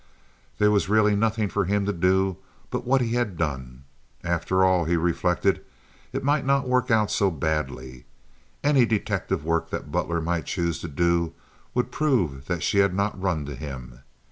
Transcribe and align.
There 0.57 0.71
was 0.71 0.89
really 0.89 1.15
nothing 1.15 1.47
for 1.47 1.65
him 1.65 1.85
to 1.85 1.93
do 1.93 2.37
but 2.71 2.87
what 2.87 3.01
he 3.01 3.11
had 3.11 3.37
done. 3.37 3.83
After 4.23 4.65
all, 4.65 4.85
he 4.85 4.95
reflected, 4.97 5.63
it 6.11 6.23
might 6.23 6.43
not 6.43 6.67
work 6.67 6.89
out 6.89 7.11
so 7.11 7.29
badly. 7.29 8.05
Any 8.63 8.87
detective 8.87 9.45
work 9.45 9.69
that 9.69 9.91
Butler 9.91 10.19
might 10.19 10.45
choose 10.45 10.79
to 10.79 10.87
do 10.87 11.33
would 11.75 11.91
prove 11.91 12.47
that 12.47 12.63
she 12.63 12.79
had 12.79 12.95
not 12.95 13.21
run 13.21 13.45
to 13.45 13.53
him. 13.53 13.99